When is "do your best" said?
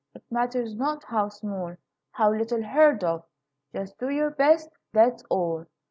3.99-4.71